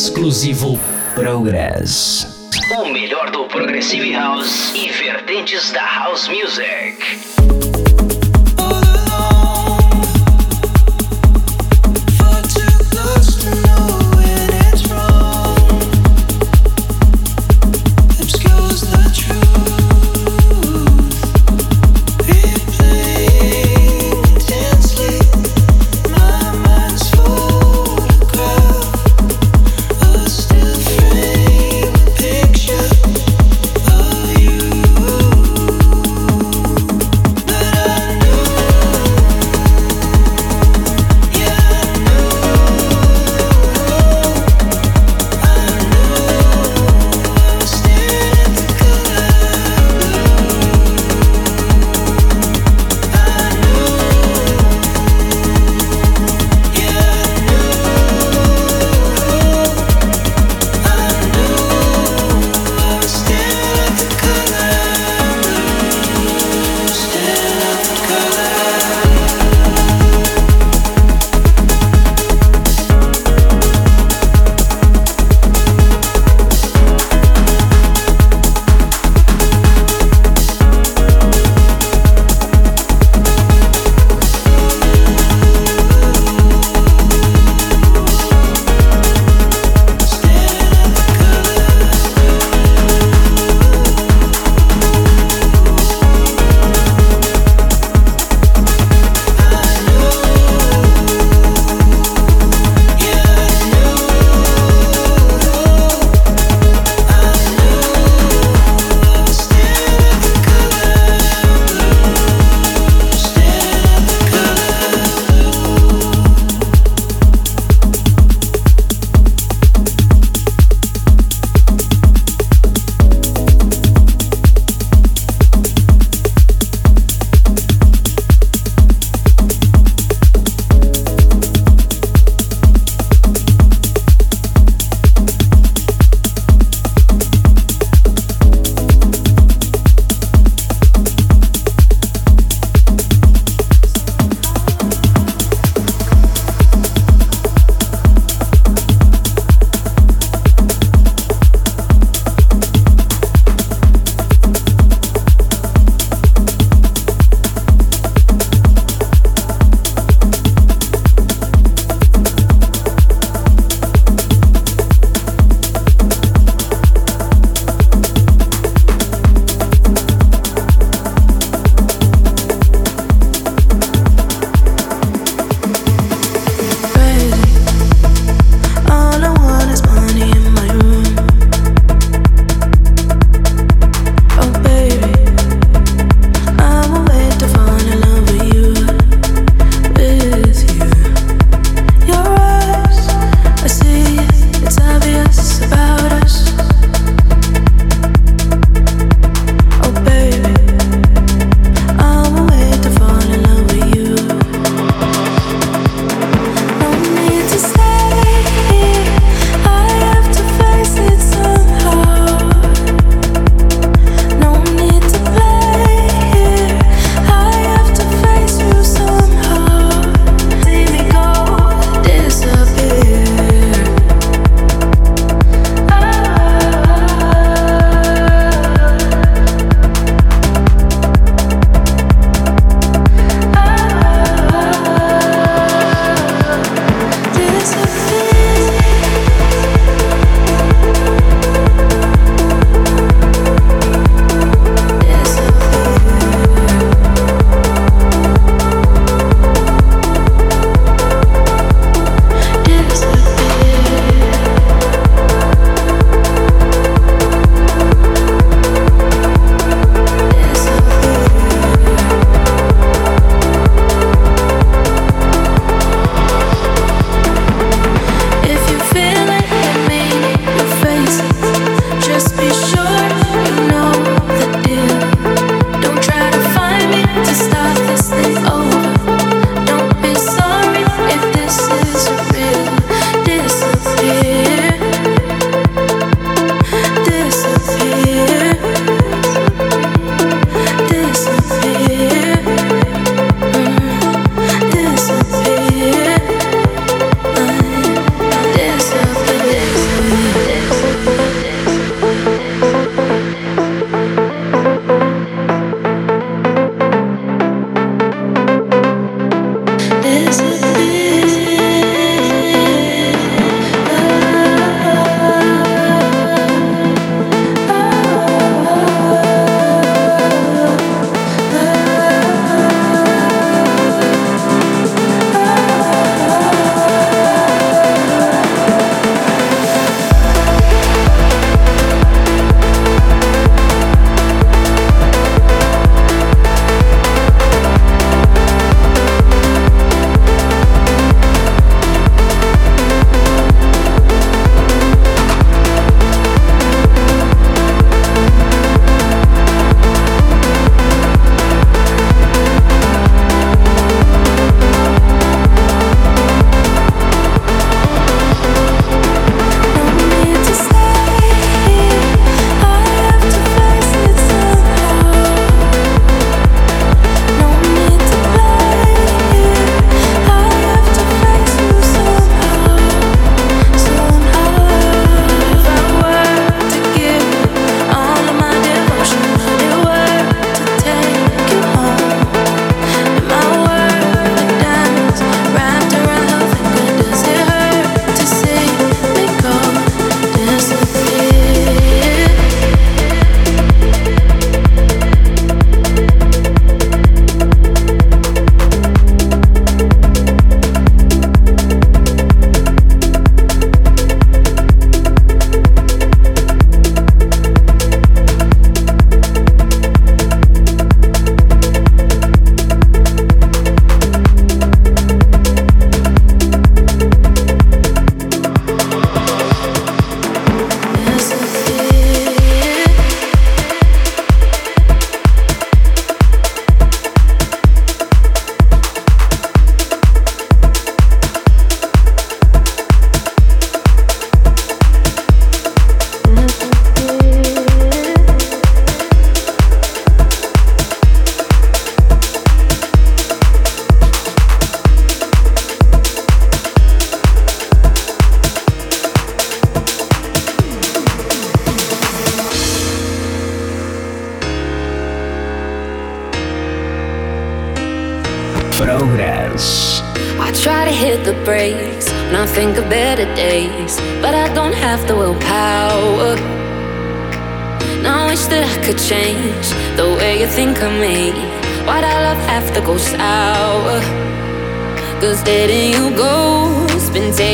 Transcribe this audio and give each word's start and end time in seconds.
Exclusivo 0.00 0.80
Progress. 1.14 2.48
O 2.78 2.86
melhor 2.86 3.30
do 3.30 3.44
Progressive 3.44 4.10
House 4.14 4.74
e 4.74 4.88
vertentes 4.88 5.70
da 5.72 5.84
House 5.84 6.26
Music. 6.26 6.79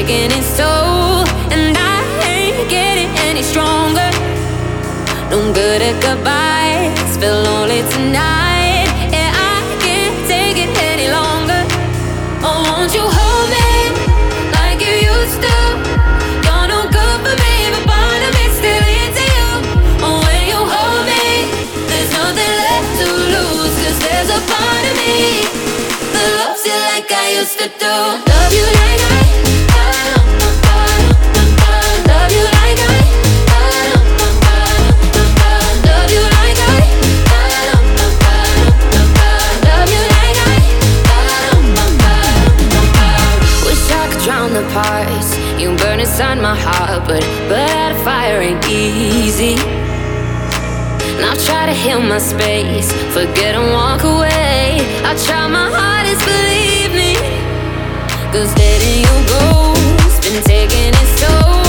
taking 0.07 0.31
its 0.39 0.57
toll, 0.57 1.27
and 1.51 1.77
I 1.77 1.99
ain't 2.31 2.71
getting 2.71 3.11
any 3.27 3.43
stronger. 3.43 4.11
No 5.31 5.53
good 5.53 5.83
at 5.83 5.97
goodbyes, 6.01 7.17
feel 7.17 7.43
lonely 7.43 7.83
tonight. 7.91 8.87
Yeah, 9.11 9.33
I 9.35 9.59
can't 9.83 10.17
take 10.31 10.59
it 10.63 10.71
any 10.93 11.09
longer. 11.11 11.63
Oh, 12.47 12.63
won't 12.71 12.95
you 12.95 13.03
hold 13.03 13.47
me 13.51 13.71
like 14.55 14.79
you 14.87 14.95
used 15.11 15.43
to? 15.43 15.57
You're 16.47 16.69
no 16.71 16.81
good 16.87 17.19
for 17.27 17.37
me, 17.43 17.55
but 17.75 17.85
part 17.91 18.23
of 18.27 18.33
still 18.61 18.87
into 19.03 19.25
you. 19.39 19.51
Oh, 20.07 20.23
when 20.23 20.43
you 20.47 20.61
hold 20.75 21.03
me, 21.11 21.51
there's 21.91 22.13
nothing 22.15 22.55
left 22.63 22.91
to 23.01 23.09
there's 24.07 24.31
a 24.31 24.41
part 24.55 24.85
of 24.87 24.95
me 25.03 25.43
that 26.15 26.29
loves 26.39 26.63
you 26.63 26.79
like 26.95 27.11
I 27.11 27.43
used 27.43 27.59
to 27.59 27.67
do. 27.67 27.95
Love 28.31 28.53
you 28.55 28.67
like 28.79 29.03
I. 29.11 29.46
but 47.07 47.23
but 47.49 47.71
out 47.71 47.93
of 47.93 48.03
fire 48.03 48.41
ain't 48.41 48.65
easy. 48.69 49.55
Now 51.23 51.35
try 51.47 51.67
to 51.67 51.73
heal 51.73 52.01
my 52.01 52.19
space, 52.19 52.93
forget 53.15 53.55
and 53.55 53.73
walk 53.73 54.03
away. 54.03 54.79
I 55.05 55.15
try 55.27 55.47
my 55.47 55.71
hardest, 55.71 56.23
believe 56.27 56.93
me. 57.01 57.15
Cause 58.33 58.53
letting 58.59 58.99
you 59.05 59.15
go's 59.31 60.19
been 60.21 60.43
taking 60.43 60.93
its 61.01 61.21
toll. 61.23 61.66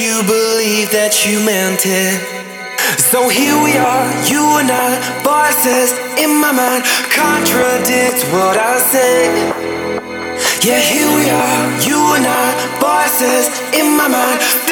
You 0.00 0.22
believe 0.24 0.88
that 0.96 1.28
you 1.28 1.44
meant 1.44 1.84
it. 1.84 2.16
So 3.12 3.28
here 3.28 3.52
we 3.60 3.76
are, 3.76 4.08
you 4.24 4.40
and 4.56 4.72
I, 4.72 4.96
voices 5.20 5.92
in 6.16 6.40
my 6.40 6.52
mind 6.56 6.88
contradict 7.12 8.24
what 8.32 8.56
I 8.56 8.80
say. 8.80 9.28
Yeah, 10.64 10.80
here 10.80 11.10
we 11.12 11.28
are, 11.28 11.64
you 11.84 12.00
and 12.16 12.24
I, 12.24 12.48
voices 12.80 13.52
in 13.76 13.92
my 14.00 14.08
mind. 14.08 14.69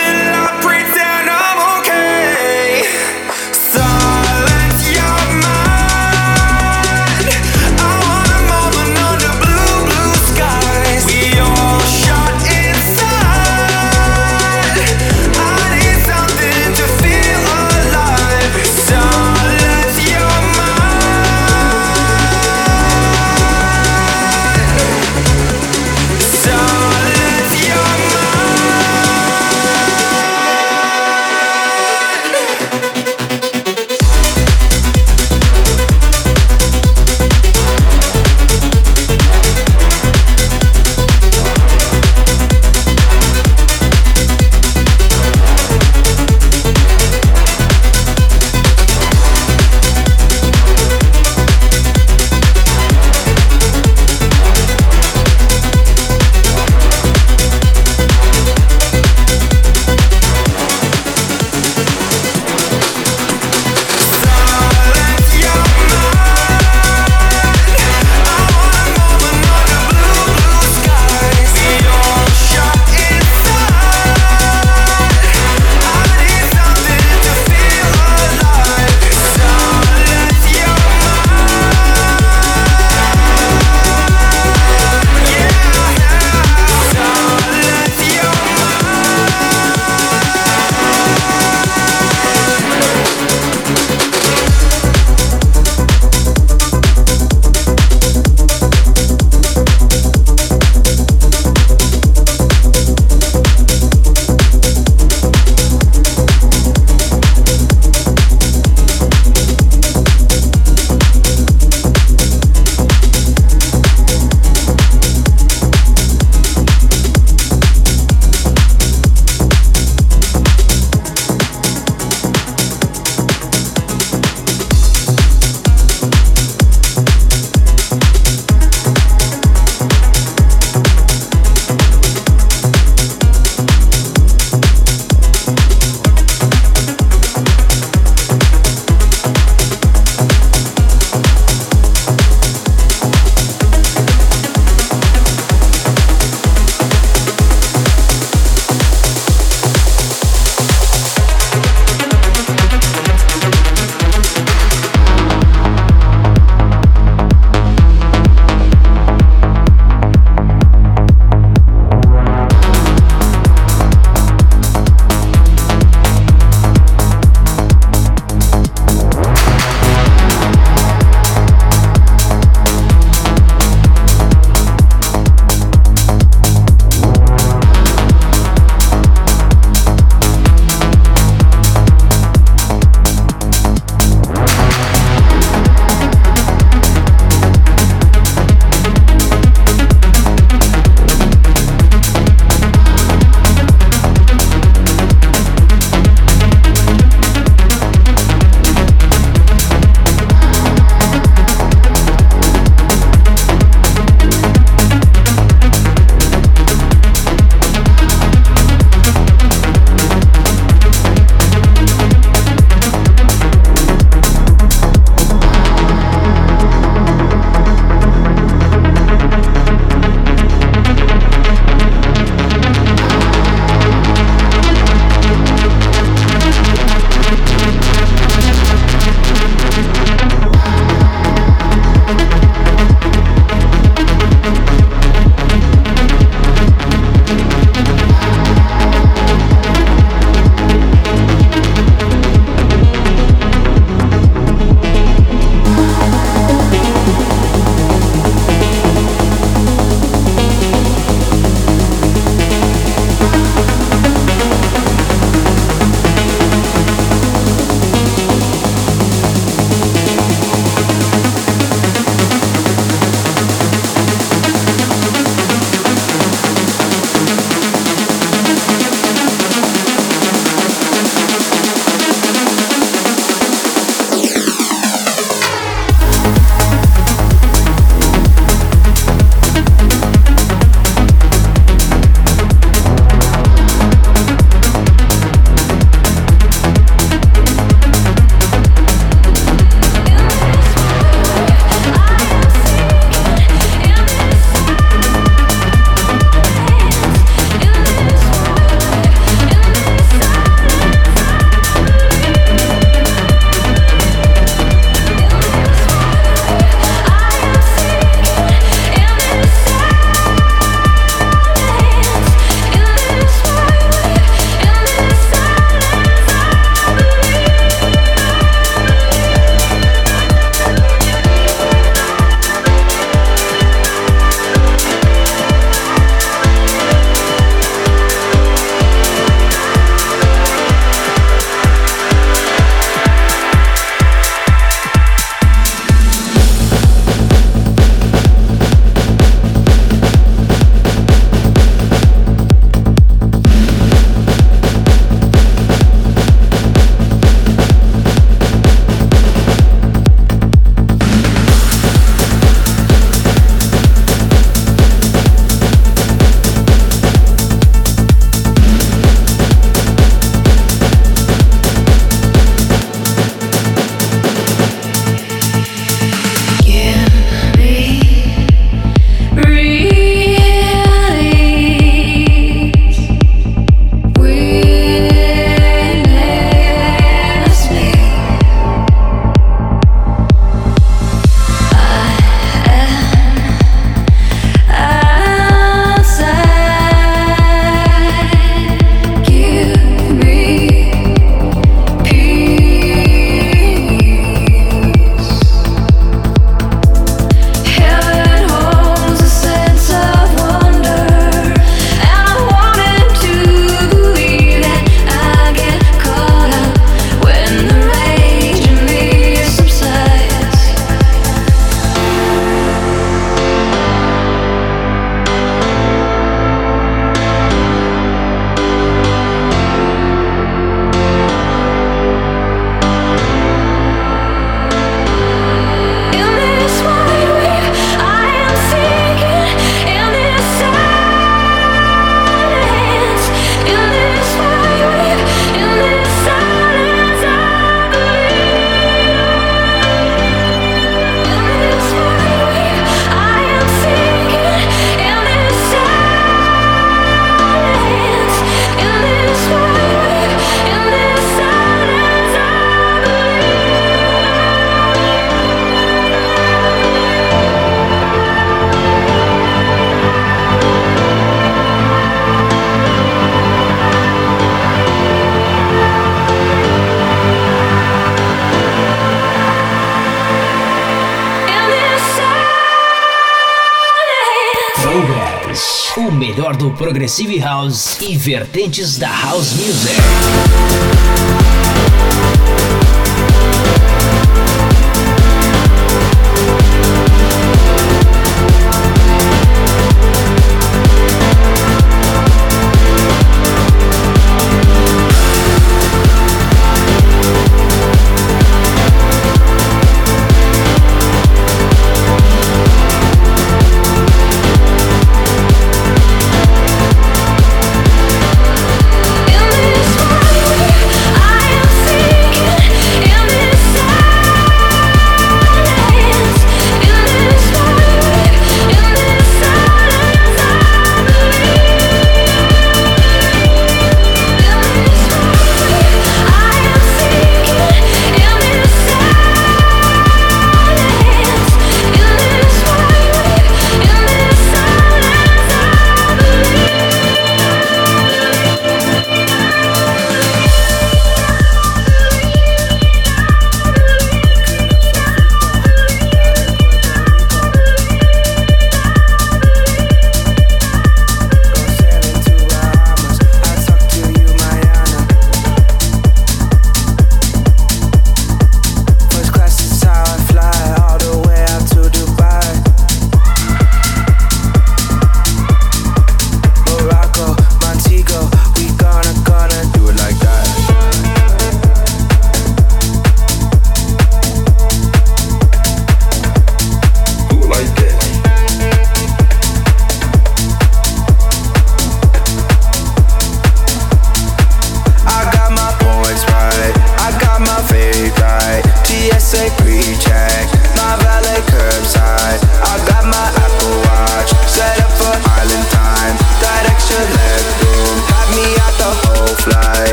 Progressive 476.78 477.40
House 477.40 477.98
e 478.00 478.16
vertentes 478.16 478.96
da 478.98 479.08
House 479.08 479.52
Music. 479.56 480.77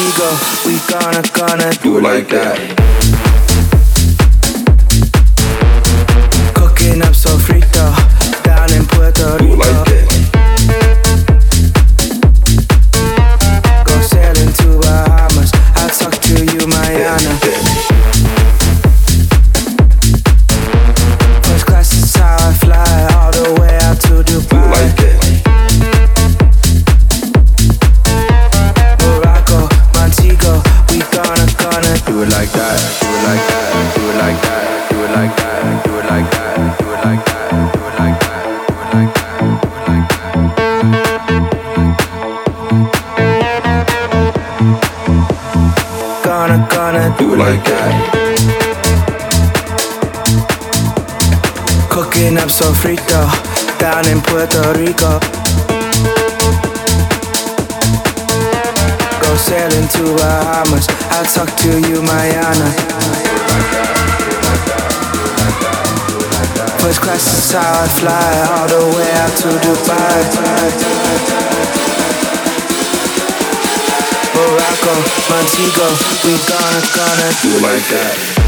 ego. 0.00 0.30
We 0.64 0.78
gonna, 0.88 1.22
gonna 1.34 1.70
do 1.82 1.98
it 1.98 2.02
like 2.02 2.28
that. 2.28 2.56
Cooking 6.54 7.02
up 7.02 7.14
sofrito 7.14 7.86
down 8.42 8.72
in 8.72 8.84
Puerto 8.86 9.32
Rico. 9.32 9.38
Do 9.38 9.56
like 9.56 9.84
that. 9.86 9.99
frito 52.80 53.20
down 53.78 54.08
in 54.08 54.20
Puerto 54.22 54.72
Rico. 54.72 55.20
Go 59.20 59.36
sailing 59.36 59.86
to 59.88 60.16
Bahamas. 60.16 60.86
I'll 61.12 61.28
talk 61.28 61.54
to 61.60 61.72
you, 61.88 62.00
Mayana. 62.00 62.70
First 66.80 67.02
class 67.02 67.24
is 67.36 67.52
how 67.52 67.84
I 67.84 67.88
fly 68.00 68.32
all 68.48 68.68
the 68.68 68.82
way 68.96 69.10
out 69.20 69.34
to 69.40 69.48
Dubai. 69.60 70.18
Morocco, 74.34 74.94
Montego, 75.28 75.86
we 76.24 76.32
gonna, 76.48 76.80
gonna 76.96 77.28
do 77.42 77.52
like 77.60 77.86
that. 77.92 78.39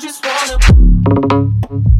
just 0.00 0.24
wanna. 0.24 1.99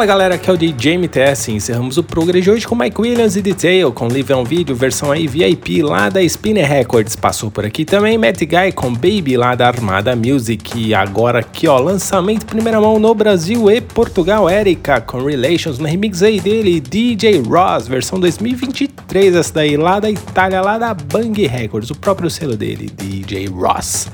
Fala 0.00 0.08
galera, 0.08 0.34
aqui 0.36 0.48
é 0.48 0.52
o 0.54 0.56
DJ 0.56 0.96
MTS 0.96 1.52
encerramos 1.52 1.98
o 1.98 2.02
programa 2.02 2.40
de 2.40 2.50
hoje 2.50 2.66
com 2.66 2.74
Mike 2.74 2.98
Williams 2.98 3.36
e 3.36 3.42
Detail 3.42 3.92
com 3.92 4.08
Live 4.08 4.32
on 4.32 4.44
Video, 4.44 4.74
versão 4.74 5.12
aí 5.12 5.26
VIP 5.26 5.82
lá 5.82 6.08
da 6.08 6.22
Spinner 6.22 6.66
Records. 6.66 7.14
Passou 7.14 7.50
por 7.50 7.66
aqui 7.66 7.84
também 7.84 8.16
Matt 8.16 8.38
Guy 8.38 8.72
com 8.74 8.94
Baby 8.94 9.36
lá 9.36 9.54
da 9.54 9.66
Armada 9.66 10.16
Music. 10.16 10.86
E 10.86 10.94
agora 10.94 11.40
aqui 11.40 11.68
ó, 11.68 11.78
lançamento 11.78 12.46
primeira 12.46 12.80
mão 12.80 12.98
no 12.98 13.14
Brasil 13.14 13.70
e 13.70 13.78
Portugal, 13.82 14.48
Erika 14.48 15.02
com 15.02 15.22
Relations 15.22 15.78
no 15.78 15.86
remix 15.86 16.22
aí 16.22 16.40
dele, 16.40 16.80
DJ 16.80 17.42
Ross, 17.42 17.86
versão 17.86 18.18
2023, 18.18 19.36
essa 19.36 19.52
daí 19.52 19.76
lá 19.76 20.00
da 20.00 20.10
Itália, 20.10 20.62
lá 20.62 20.78
da 20.78 20.94
Bang 20.94 21.46
Records, 21.46 21.90
o 21.90 21.94
próprio 21.94 22.30
selo 22.30 22.56
dele, 22.56 22.90
DJ 22.96 23.48
Ross. 23.48 24.08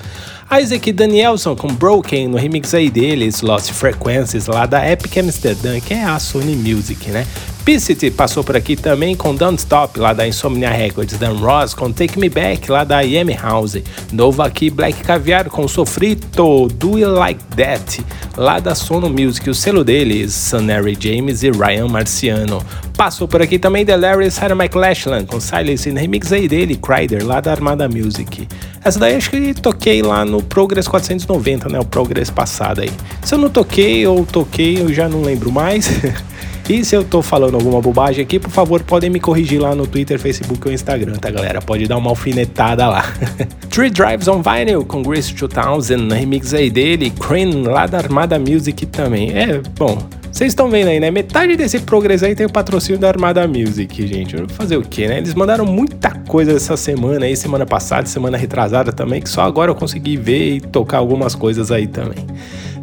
Isaac 0.53 0.93
Danielson 0.93 1.57
com 1.57 1.69
Broken 1.69 2.29
no 2.29 2.37
remix 2.37 2.73
aí 2.73 2.89
deles, 2.89 3.41
Lost 3.41 3.73
Frequencies 3.73 4.47
lá 4.47 4.65
da 4.65 4.89
Epic 4.89 5.17
Amsterdam, 5.17 5.81
que 5.81 5.93
é 5.93 6.05
a 6.05 6.19
Sony 6.21 6.55
Music, 6.55 7.11
né? 7.11 7.27
Explicit 7.69 8.13
passou 8.13 8.45
por 8.45 8.57
aqui 8.57 8.77
também 8.77 9.17
com 9.17 9.35
Don't 9.35 9.59
Stop, 9.59 9.99
lá 9.99 10.13
da 10.13 10.25
Insomnia 10.25 10.71
Records. 10.71 11.19
Dan 11.19 11.33
Ross 11.33 11.75
com 11.75 11.91
Take 11.91 12.17
Me 12.17 12.29
Back, 12.29 12.71
lá 12.71 12.85
da 12.85 13.03
IM 13.03 13.35
House. 13.35 13.79
Novo 14.13 14.41
aqui, 14.41 14.71
Black 14.71 15.03
Caviar 15.03 15.51
com 15.51 15.67
Sofrito, 15.67 16.69
Do 16.69 16.97
You 16.97 17.11
Like 17.11 17.43
That, 17.57 18.07
lá 18.37 18.61
da 18.61 18.77
Sono 18.77 19.11
Music, 19.11 19.51
o 19.51 19.55
selo 19.55 19.83
deles, 19.83 20.33
Sunary 20.33 20.97
James 20.97 21.43
e 21.43 21.51
Ryan 21.51 21.89
Marciano. 21.89 22.63
Passou 22.97 23.27
por 23.27 23.43
aqui 23.43 23.59
também 23.59 23.85
Delarious 23.85 24.35
Sarah 24.35 24.55
McLachlan 24.55 25.25
com 25.27 25.41
Silence 25.41 25.91
no 25.91 25.99
remix 25.99 26.33
aí 26.33 26.47
dele, 26.47 26.77
Crider, 26.77 27.27
lá 27.27 27.41
da 27.41 27.51
Armada 27.51 27.89
Music. 27.89 28.47
Essa 28.85 29.01
daí 29.01 29.17
acho 29.17 29.29
que 29.29 29.53
toquei 29.55 30.03
lá 30.03 30.25
no 30.25 30.41
Progress 30.41 30.87
490, 30.87 31.69
né? 31.69 31.81
O 31.81 31.85
Progress 31.85 32.31
passado 32.31 32.83
aí. 32.83 32.93
Se 33.25 33.35
eu 33.35 33.39
não 33.39 33.51
toquei 33.51 34.07
ou 34.07 34.25
toquei, 34.25 34.81
eu 34.81 34.95
já 34.95 35.09
não 35.09 35.23
lembro 35.23 35.51
mais. 35.51 35.91
E 36.69 36.85
se 36.85 36.97
eu 36.97 37.05
tô 37.05 37.23
falando 37.23 37.55
alguma 37.55 37.81
bobagem 37.81 38.25
aqui, 38.25 38.41
por 38.41 38.51
favor, 38.51 38.83
podem 38.83 39.09
me 39.09 39.21
corrigir 39.21 39.61
lá 39.61 39.73
no 39.73 39.87
Twitter, 39.87 40.19
Facebook 40.19 40.67
ou 40.67 40.75
Instagram, 40.75 41.15
tá, 41.15 41.31
galera? 41.31 41.63
Pode 41.63 41.87
dar 41.87 41.97
uma 41.97 42.11
alfinetada 42.11 42.89
lá. 42.89 43.05
Three 43.71 43.89
Drives 43.89 44.27
on 44.27 44.43
Vinyl 44.43 44.85
com 44.85 45.01
Grace 45.01 45.33
2000, 45.33 46.09
remix 46.09 46.53
aí 46.53 46.69
dele, 46.69 47.11
Crane 47.11 47.63
lá 47.63 47.87
da 47.87 47.99
Armada 47.99 48.37
Music 48.37 48.85
também. 48.87 49.31
É, 49.31 49.61
bom, 49.79 49.97
vocês 50.37 50.53
estão 50.53 50.69
vendo 50.69 50.89
aí, 50.89 51.01
né? 51.01 51.11
Metade 51.11 51.57
desse 51.57 51.79
Progress 51.79 52.23
aí 52.23 52.35
tem 52.35 52.45
o 52.45 52.53
patrocínio 52.53 53.01
da 53.01 53.09
Armada 53.09 53.47
Music, 53.47 54.07
gente. 54.07 54.37
Fazer 54.49 54.77
o 54.77 54.83
quê, 54.83 55.09
né? 55.09 55.17
Eles 55.17 55.35
mandaram 55.35 55.65
muita 55.65 56.11
coisa 56.29 56.53
essa 56.53 56.77
semana 56.77 57.27
aí, 57.27 57.37
semana 57.37 57.65
passada, 57.65 58.07
semana 58.07 58.37
retrasada 58.37 58.93
também, 58.93 59.23
que 59.23 59.31
só 59.31 59.43
agora 59.43 59.71
eu 59.71 59.75
consegui 59.75 60.17
ver 60.17 60.57
e 60.57 60.61
tocar 60.61 60.99
algumas 60.99 61.35
coisas 61.35 61.71
aí 61.71 61.87
também, 61.87 62.27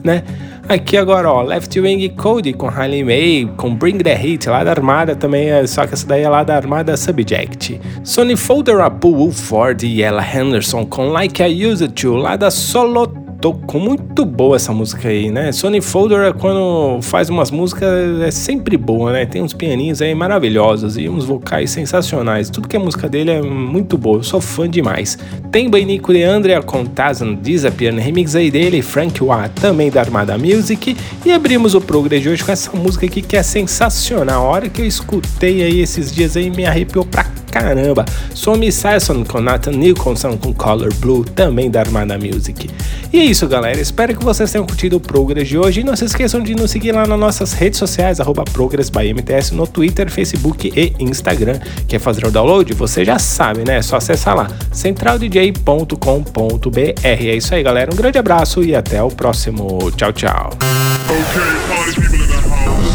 né? 0.03 0.23
Aqui 0.67 0.95
agora, 0.97 1.29
ó, 1.29 1.41
Left 1.41 1.79
Wing 1.79 2.07
Code 2.09 2.53
com 2.53 2.67
Harley 2.67 3.03
May, 3.03 3.51
com 3.57 3.75
Bring 3.75 3.97
the 3.97 4.13
Heat, 4.13 4.47
lá 4.47 4.63
da 4.63 4.71
Armada 4.71 5.15
também, 5.15 5.49
é, 5.49 5.65
só 5.67 5.85
que 5.85 5.93
essa 5.93 6.07
daí 6.07 6.23
é 6.23 6.29
lá 6.29 6.43
da 6.43 6.55
Armada 6.55 6.95
Subject. 6.95 7.79
Sony 8.03 8.35
Folder 8.35 8.79
Apu 8.79 9.31
Ford 9.31 9.83
e 9.83 10.01
Ella 10.01 10.23
Henderson 10.23 10.85
com 10.85 11.07
Like 11.07 11.43
I 11.43 11.65
Used 11.65 11.91
To, 11.93 12.15
lá 12.15 12.35
da 12.35 12.49
Solo 12.49 13.22
tocou 13.43 13.81
muito 13.81 14.23
boa 14.23 14.55
essa 14.55 14.71
música 14.71 15.09
aí, 15.09 15.29
né? 15.29 15.51
Sony 15.51 15.81
Folder, 15.81 16.33
quando 16.33 17.01
faz 17.01 17.27
umas 17.27 17.51
músicas, 17.51 18.21
é 18.21 18.31
sempre 18.31 18.77
boa, 18.77 19.11
né? 19.11 19.25
Tem 19.25 19.41
uns 19.41 19.51
pianinhos 19.51 20.01
aí 20.01 20.15
maravilhosos 20.15 20.95
e 20.97 21.09
uns 21.09 21.25
vocais 21.25 21.69
sensacionais. 21.69 22.49
Tudo 22.49 22.69
que 22.69 22.77
é 22.77 22.79
música 22.79 23.09
dele 23.09 23.31
é 23.31 23.41
muito 23.41 23.97
boa, 23.97 24.19
eu 24.19 24.23
sou 24.23 24.39
fã 24.39 24.69
demais. 24.69 25.17
Tem 25.51 25.69
Bainico 25.69 26.13
de 26.13 26.23
Andrea 26.23 26.61
com 26.61 26.85
Tazan 26.85 27.35
Disappear, 27.35 27.93
remix 27.95 28.33
aí 28.33 28.49
dele, 28.49 28.81
Frank 28.81 29.21
Wah, 29.21 29.49
também 29.49 29.91
da 29.91 29.99
Armada 29.99 30.37
Music. 30.37 30.95
E 31.25 31.31
abrimos 31.33 31.75
o 31.75 31.81
Progress 31.81 32.23
de 32.23 32.29
hoje 32.29 32.45
com 32.45 32.51
essa 32.53 32.71
música 32.71 33.05
aqui 33.05 33.21
que 33.21 33.35
é 33.35 33.43
sensacional. 33.43 34.45
A 34.45 34.49
hora 34.49 34.69
que 34.69 34.81
eu 34.81 34.87
escutei 34.87 35.63
aí 35.63 35.81
esses 35.81 36.13
dias 36.13 36.37
aí 36.37 36.49
me 36.49 36.65
arrepiou 36.65 37.03
pra 37.03 37.25
caramba. 37.53 38.03
Somi 38.33 38.71
Sasson 38.71 39.23
com 39.23 39.39
Nathan 39.39 39.73
Nicholson 39.73 40.35
com 40.37 40.51
Color 40.51 40.91
Blue, 40.95 41.23
também 41.23 41.69
da 41.69 41.81
Armada 41.81 42.17
Music. 42.17 42.67
E 43.11 43.19
é 43.19 43.23
isso, 43.23 43.47
galera. 43.47 43.79
Espero 43.79 44.17
que 44.17 44.23
vocês 44.23 44.51
tenham 44.51 44.65
curtido 44.65 44.97
o 44.97 44.99
Progress 44.99 45.47
de 45.47 45.57
hoje. 45.57 45.81
E 45.81 45.83
não 45.83 45.95
se 45.95 46.05
esqueçam 46.05 46.41
de 46.41 46.55
nos 46.55 46.71
seguir 46.71 46.93
lá 46.93 47.05
nas 47.05 47.19
nossas 47.19 47.53
redes 47.53 47.77
sociais, 47.77 48.19
arroba 48.19 48.43
ProgressByMTS, 48.43 49.51
no 49.51 49.67
Twitter, 49.67 50.09
Facebook 50.09 50.73
e 50.75 50.93
Instagram. 50.99 51.59
Quer 51.87 51.99
fazer 51.99 52.25
o 52.25 52.31
download? 52.31 52.73
Você 52.73 53.05
já 53.05 53.19
sabe, 53.19 53.63
né? 53.63 53.77
É 53.77 53.81
só 53.83 53.97
acessar 53.97 54.35
lá, 54.35 54.47
centraldj.com.br. 54.71 57.01
É 57.03 57.35
isso 57.35 57.53
aí, 57.53 57.61
galera. 57.61 57.93
Um 57.93 57.95
grande 57.95 58.17
abraço 58.17 58.63
e 58.63 58.75
até 58.75 59.03
o 59.03 59.09
próximo. 59.09 59.91
Tchau, 59.95 60.11
tchau. 60.11 60.49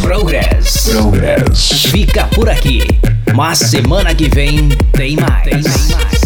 Progress. 0.03 0.91
Progress. 0.91 1.91
Fica 1.91 2.25
por 2.35 2.49
aqui. 2.49 2.83
Mas 3.35 3.59
semana 3.59 4.15
que 4.15 4.29
vem 4.29 4.69
tem 4.93 5.17
mais. 5.17 5.45
Tem 5.45 5.63
mais. 5.63 6.18